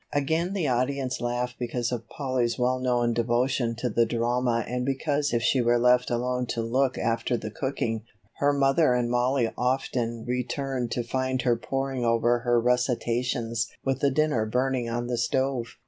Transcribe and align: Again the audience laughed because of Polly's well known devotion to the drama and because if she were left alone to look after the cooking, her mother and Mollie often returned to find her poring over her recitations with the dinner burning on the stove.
Again 0.13 0.53
the 0.53 0.67
audience 0.67 1.21
laughed 1.21 1.57
because 1.59 1.91
of 1.91 2.09
Polly's 2.09 2.57
well 2.57 2.79
known 2.79 3.13
devotion 3.13 3.75
to 3.75 3.87
the 3.87 4.03
drama 4.07 4.65
and 4.67 4.83
because 4.83 5.31
if 5.31 5.43
she 5.43 5.61
were 5.61 5.77
left 5.77 6.09
alone 6.09 6.47
to 6.47 6.63
look 6.63 6.97
after 6.97 7.37
the 7.37 7.51
cooking, 7.51 8.01
her 8.37 8.51
mother 8.51 8.95
and 8.95 9.11
Mollie 9.11 9.51
often 9.55 10.25
returned 10.25 10.89
to 10.93 11.03
find 11.03 11.43
her 11.43 11.55
poring 11.55 12.03
over 12.03 12.39
her 12.39 12.59
recitations 12.59 13.69
with 13.85 13.99
the 13.99 14.09
dinner 14.09 14.47
burning 14.47 14.89
on 14.89 15.05
the 15.05 15.19
stove. 15.19 15.75